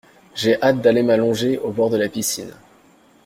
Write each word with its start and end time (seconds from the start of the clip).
J'ai 0.33 0.59
hâte 0.63 0.81
d'aller 0.81 1.03
m'allonger 1.03 1.59
au 1.59 1.69
bord 1.71 1.91
de 1.91 1.97
la 1.97 2.09
piscine. 2.09 2.53